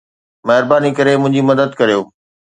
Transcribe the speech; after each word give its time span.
مهرباني 0.47 0.89
ڪري 0.97 1.13
منهنجي 1.21 1.41
مدد 1.49 1.69
ڪريو 1.79 2.01